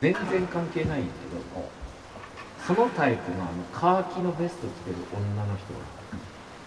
[0.00, 1.68] 全然関係ないんだけど
[2.66, 5.64] そのタイプのあのカーキのベスト着てる女の人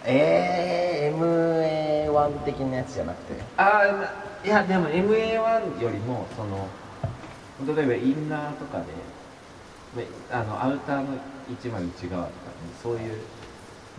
[0.03, 3.41] えー、MA1 的なやつじゃなくて？
[3.57, 3.83] あ
[4.43, 6.67] あいやでも MA1 よりもその
[7.75, 8.79] 例えばインナーとか
[9.95, 11.17] でであのアウターの
[11.49, 13.17] 101側とかにそういう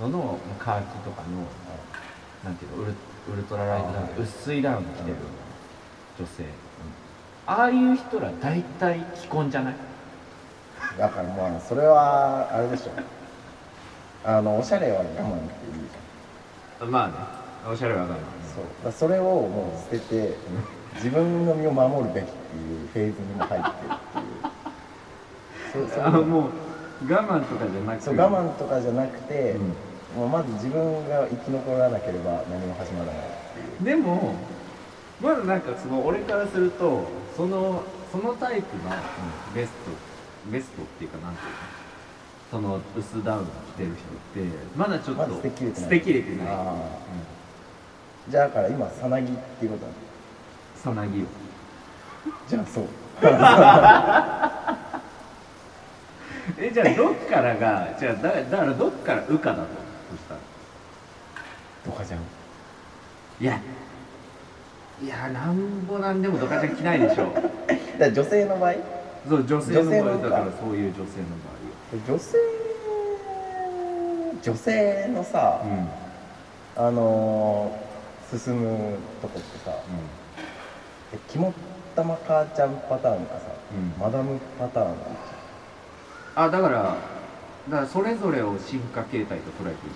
[0.01, 1.46] ののカーキとかの
[2.43, 2.95] なんていうのウル
[3.33, 5.17] ウルトラライトダウン薄いダウン着てる
[6.19, 6.45] 女性、
[7.47, 9.75] ああいう人ら大体既婚じゃない？
[10.99, 12.93] だからまあそれはあれでしょ。
[14.25, 15.83] あのおしゃれは我慢っていい
[16.81, 17.14] じまあね。
[17.73, 18.25] おしゃれわかるゃん
[18.55, 18.64] そう。
[18.85, 20.36] だそれをもう捨てて
[20.97, 23.99] 自分の身を守るべきっていうフェーズにも入ってるっ
[25.72, 25.86] ていう。
[25.89, 26.50] そうそうあのもう
[27.13, 27.99] 我慢とかじゃなく。
[27.99, 29.75] てそう我慢とかじゃなくて、うん。
[30.21, 33.19] もうまず自分が生き残らなければ何も始まらないっ
[33.78, 34.34] ていうでも
[35.22, 38.84] まだなんかその俺からするとそのそのタイプの
[39.55, 39.77] ベスト
[40.50, 41.56] ベストっていうかなんていうの？
[42.50, 43.91] その薄ダウン着てる
[44.34, 45.83] 人ってまだちょっとまだ捨てきれてない。
[45.84, 46.48] 捨てきれてない。
[48.28, 49.86] じゃあだから今さなぎっていうこと？
[49.86, 49.98] なの
[50.77, 51.27] さなぎを。
[52.48, 52.84] じゃあそう。
[56.58, 59.62] えじゃあどっからがじゃあだだからどっから羽化だと
[60.10, 60.41] そしたら。
[61.84, 62.20] とかじゃん
[63.41, 63.60] いや
[65.03, 67.48] いやなんぼなんでもドカちゃん着ないでしょ だか
[67.98, 68.75] ら女性の場合？
[69.28, 71.27] そう女性の場合だからそういう女性の
[72.06, 72.39] 女性
[74.42, 76.89] 女性のさ、場合うん。
[76.89, 77.83] あのー
[78.39, 79.72] 進むとこってさ
[81.12, 81.53] え肝っ
[81.94, 83.41] 玉母ちゃんパターンかさ、
[83.77, 84.03] うん。
[84.03, 84.94] マダムパターンが
[86.37, 86.78] あだから
[87.69, 89.92] だからそれぞれを進化形態と捉えていい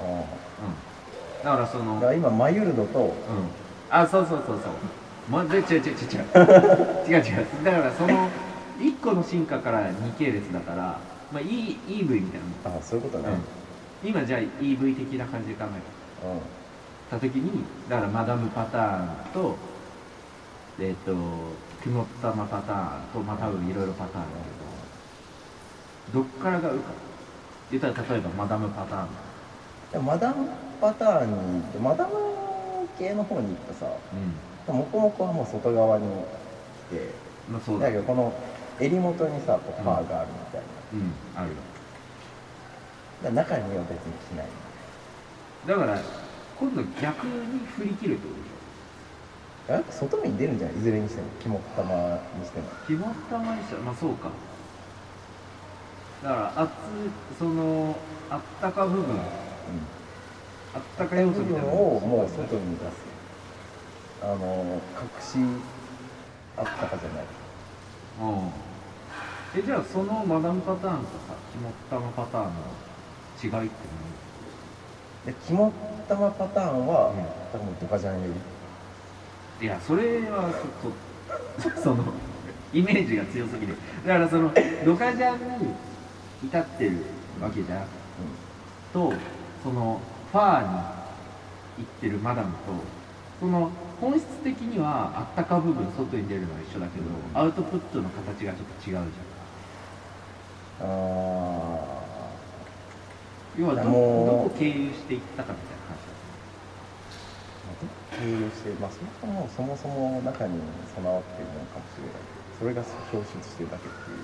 [0.00, 1.44] あうん。
[1.44, 3.12] だからその今マユルドとうん
[3.92, 4.72] あそうそうそうそう。
[5.30, 7.06] まで違う違う違う違う。
[7.06, 7.64] 違う 違う。
[7.64, 8.28] だからその
[8.80, 10.98] 1個の進化から2系列だから
[11.30, 12.76] まあ E EV みたいなもん。
[12.76, 13.28] ああそういうことね。
[14.02, 14.08] うん。
[14.10, 16.28] 今じゃあ EV 的な感じで考えう。
[16.36, 16.40] ん、
[17.10, 19.56] た時にだからマダムパターンと
[20.80, 21.12] えっ、と
[21.84, 24.30] 雲玉パターンとまあ多分いろいろパターンある
[26.12, 26.90] けどどっからがうか。
[27.70, 29.06] 言ったら例えばマダムパターン。
[29.92, 30.48] でもマダム
[30.80, 32.31] パターンにマダム
[32.98, 33.86] 系の方に行くとさ
[34.68, 34.76] うん。
[34.76, 36.06] モコモコはもう外側に
[36.90, 37.10] 来て
[37.50, 37.86] まあそうだ。
[37.86, 38.32] だけどこの
[38.80, 41.56] 襟元にさこうファーがあるみたいな、うんあるよ。
[43.22, 44.46] だから中には別に着ない。
[45.66, 46.00] だから
[46.58, 48.52] 今度逆に振り切るってことでし
[49.68, 50.76] やっぱ外に出るんじゃない？
[50.76, 51.28] いずれにしても。
[51.40, 51.84] 肝っ玉
[52.38, 52.66] にしても。
[52.66, 54.30] ょ決まったまにしたまあそうか。
[56.22, 56.70] だから熱
[57.38, 57.96] その
[58.30, 59.16] あったか部分
[60.74, 63.12] あったか部要素みたいな分をもう外に出す。
[64.22, 65.38] あの隠し
[66.56, 67.24] あったかじゃない。
[68.20, 68.52] うん
[69.54, 75.72] えじゃあそのマダムパターンとさ肝っ玉パターンの違いってで肝っ
[76.08, 77.42] 玉パターンは、うん。
[77.52, 78.32] 多分ドカジャンより
[79.60, 80.50] 何いやそれは
[81.60, 82.02] ちょっとその
[82.72, 83.76] イメージが強すぎる。
[84.06, 84.50] だからその
[84.86, 85.74] ドカジャンに
[86.44, 86.96] 至ってる
[87.40, 87.86] わけじゃん
[88.92, 89.12] と
[89.62, 90.00] その
[90.32, 92.58] ファーに行ってるマダムと
[93.38, 93.70] その
[94.00, 99.04] 本質的にはあったか部分外に出るのは一緒だけど、うんアウトプットの形がちょっと違うじゃん。
[100.80, 100.88] あ
[103.58, 103.90] 要はどど
[104.48, 106.00] こ経由していったかみたいな話
[107.68, 110.58] だー経由してまあそもそもそもそも中に
[110.94, 112.12] 備わってるのかもしれない。
[112.12, 112.82] けどそれが
[113.12, 114.16] 表出してるだけっていう。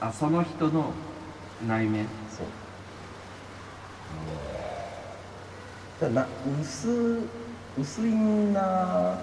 [0.00, 0.92] あその人の
[1.66, 2.06] 内面？
[2.30, 2.46] そう
[4.06, 4.32] ただ
[6.10, 6.26] な
[6.60, 7.20] 薄
[7.78, 8.52] 薄いん。
[8.52, 9.18] な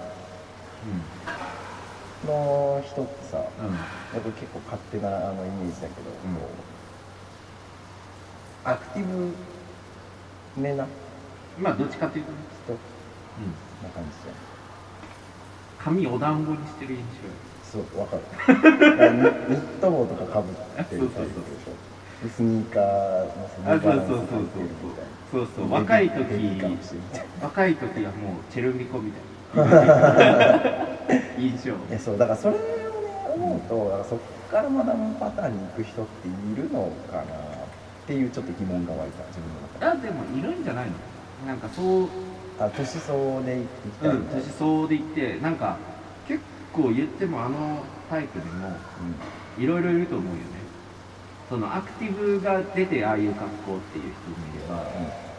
[2.26, 3.66] の人ってさ、うん。
[3.66, 6.34] うんやっぱ結構勝手なあのイメージだけど、うん。
[6.34, 6.40] こ
[8.66, 9.32] うアクティブ
[10.56, 10.86] めな
[11.58, 12.72] まあどっちかっていうとね、人？
[12.72, 14.34] うん、な感じじ
[15.78, 18.22] 髪お団子にしてる印ゃんそうわかる。
[19.48, 20.54] ニニット帽とかかぶっ
[20.86, 21.70] てるタイプでしょ。
[21.70, 24.46] でスニーカーのそのうそうそうそう
[25.32, 25.70] そうそう。
[25.72, 26.60] 若い時
[27.40, 29.22] 若い時はもうチェルミコみたい
[29.66, 30.90] な。
[31.38, 32.64] 印象ないやそうだからそれをね
[33.34, 34.18] 思うと、だからそっ
[34.50, 37.26] からマダムパターンに行く人っているのかなっ
[38.06, 39.86] ていうちょっと疑問が湧いた自分の中で。
[39.86, 40.92] あでもいるんじゃないの
[41.46, 42.08] なんかそう
[42.58, 45.78] あ年相で行きたいうん年相で言ってなんか
[46.28, 46.40] 結
[46.72, 48.72] 構言ってもあのタイプでも
[49.58, 50.59] いろいろいると思うよね
[51.50, 55.30] そのアクティブが出てああいう格好っていう人もいればうん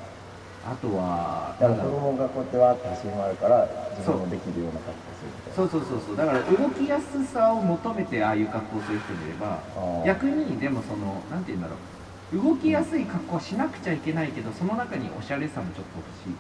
[0.62, 3.66] あとはだから子供がこうやってわーって走り回るから
[3.98, 6.18] 自分もできるような格好するそうそうそうそう。
[6.18, 9.58] だから動きやすさを求めてああいう格好をする人もいれば
[10.06, 12.38] 逆にでもそのなんて言うんだろう。
[12.38, 16.36] 動きやすい格好はしなくちゃいけないけどその中におしゃれさもちょっと欲しいみ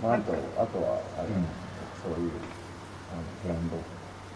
[0.00, 1.44] まあ、あとあとはあれ、うん。
[2.00, 2.30] そういう
[3.10, 3.76] あのブランド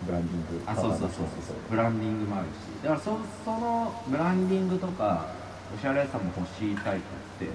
[0.07, 1.23] ブランディングあそうそうそうそ
[1.53, 1.57] う。
[1.71, 2.83] ブランディングもあるし。
[2.83, 5.27] だからそそのブランディングとか
[5.77, 7.01] おしゃれさも欲しいタイ
[7.39, 7.53] プって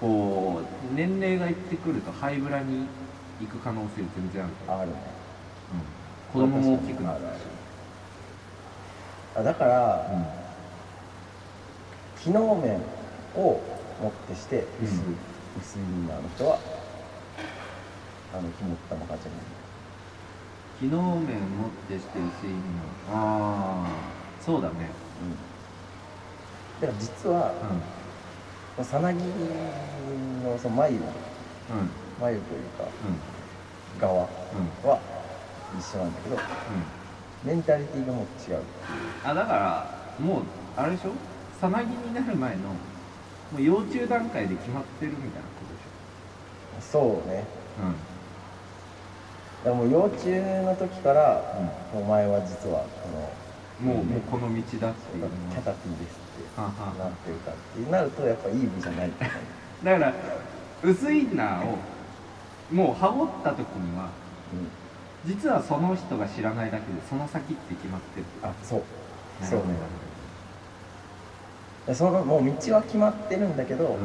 [0.00, 2.86] こう年齢がいってくるとハイブラに
[3.40, 4.52] 行く可能性全然ある。
[4.66, 4.96] から、あるね。
[6.34, 7.22] うん、子供も大きくなるし、
[9.36, 10.26] あだから、うん。
[12.22, 12.80] 機能面
[13.34, 13.60] を
[14.00, 15.16] もってして薄,、うん。
[15.60, 16.58] 薄いインナーの人は
[18.32, 19.40] あの肝っ玉かじゃない
[20.80, 22.58] 機能面持ってして薄いの。
[23.10, 23.86] ああ
[24.40, 24.90] そうだね。
[26.80, 27.52] だから実は
[28.78, 31.08] うさなぎのその眉んうん。
[32.20, 32.84] 眉というか
[33.96, 34.00] うん。
[34.00, 34.88] 側うん。
[34.88, 35.00] は
[35.76, 36.40] 一緒なんだけどうん。
[37.44, 38.58] メンタリティがもう違う。
[39.24, 40.42] あだからもう
[40.76, 41.10] あれでしょ？
[41.60, 47.42] さなぎになる前のもう幼虫段階で決まってるみたいなことでしそうね。
[47.80, 48.17] ょ
[49.64, 50.26] だからもう幼虫
[50.64, 51.42] の時から、
[51.94, 53.30] お前は実はこの
[53.80, 55.22] うん、もうもうこの道だっていう。
[55.22, 59.10] のキャタピーですってははなってるかってなるとやっぱいい部じゃない。
[59.84, 60.12] だから
[60.82, 61.78] 薄インナーを
[62.72, 64.08] もう羽織った時には
[64.52, 64.68] うん。
[65.24, 68.26] 実はその人が知らないだけでその先って決まってる。
[68.42, 68.82] あそう。
[69.42, 69.64] そうね。
[71.86, 73.96] でそのもう道は決まってるんだけど、うん。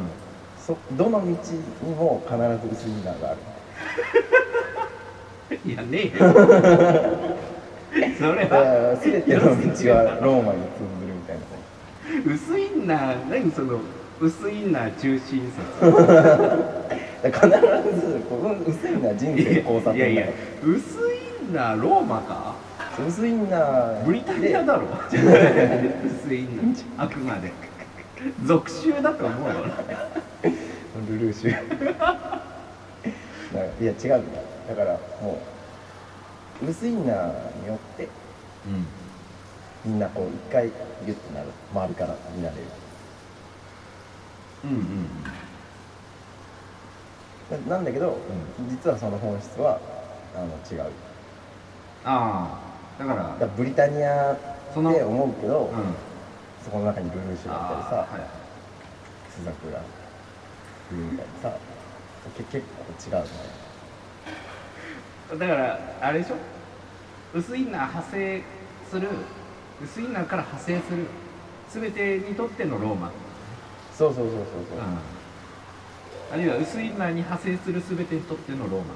[0.64, 3.38] そどの道にも必ず薄いインナーがある
[5.64, 6.16] いやねえよ。
[8.18, 9.52] それだは全ての道は
[10.20, 11.42] ローマに通ずるみたいな。
[12.34, 13.78] 薄インナー何その
[14.20, 15.42] 薄インナー中心
[15.80, 15.80] 説。
[17.22, 18.36] だから必ずこ
[18.66, 20.26] う薄いインナー人生の交差いやいや
[20.62, 20.98] 薄
[21.48, 22.54] インナーローマか？
[22.98, 24.82] ら薄いインナーブリタニアでだろ？
[25.10, 25.16] 薄
[26.34, 27.50] インナーあくまで。
[28.46, 29.54] 属州だと思うよ
[31.10, 31.52] ルルーシュい
[33.84, 34.22] や違うんだよ
[34.68, 35.38] だからも
[36.62, 38.08] う薄いインナーによって
[38.66, 38.86] うん
[39.92, 42.62] みんなこう一回ギュッとなる周りから見られる。
[44.64, 45.08] うんうん
[47.68, 48.16] ななんだけど、
[48.70, 49.78] 実はその本質は
[50.34, 50.90] あの違う。
[52.02, 52.58] あ
[52.98, 54.36] あだからだからブリタニアっ
[54.72, 55.94] て思うけど、うん。
[56.64, 58.44] そこの中にルルーシュだったりさ、はい
[59.30, 59.82] スザクラ
[60.88, 61.58] 冬みたいなさ
[62.36, 62.64] け結
[63.10, 63.30] 構違うね
[65.38, 66.36] だからあれでしょ？
[67.34, 68.42] 薄インナー派生
[68.90, 69.08] する
[69.82, 71.06] 薄インナーから派生する
[71.72, 73.10] 全てにとってのローマ、
[73.96, 74.78] そうそうそうそうそう、
[76.32, 78.86] あるいは薄インナーに派生する全てにとってのローマ。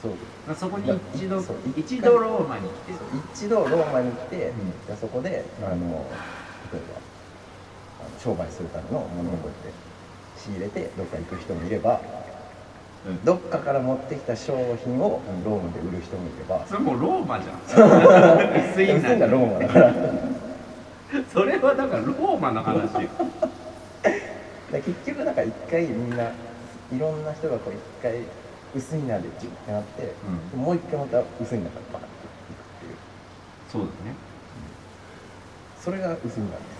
[0.00, 0.12] そう。
[0.46, 1.42] まあそこに一度
[1.76, 2.92] 一度ローマに来て。
[3.34, 4.52] 一度ローマに来て、
[4.88, 4.96] うん。
[4.96, 5.76] そこであの
[6.72, 7.00] 例えば
[8.00, 9.72] あの商売するためのものをこうやって
[10.38, 12.33] 仕入れてどっか行く人もいればうん
[13.24, 17.60] どっかから持ってきた商品をローマで売る人もいれば、それもうローマじゃん。
[18.72, 19.94] 薄インナー薄いのはローマだから。
[21.32, 23.08] それはだからローマの話
[24.72, 28.20] 結局なんか一回みんないろんな人がこう一回
[28.74, 30.12] 薄いなでジュッてなって、
[30.56, 32.96] もう一回また薄いなからバカっていくっていう。
[33.70, 34.16] そうだね。
[35.84, 36.74] それが薄いなで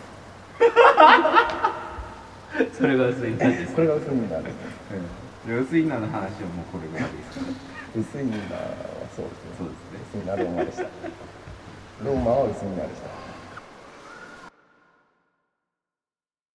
[2.73, 4.55] それが薄インナーですすこれが薄いなです
[4.93, 9.55] うん薄インナーの話はもうこれぐらいですから薄いなはそうですね。
[9.59, 10.01] そうですね。
[10.11, 10.83] 薄いなローマでした
[12.03, 13.24] ローマは薄いなでした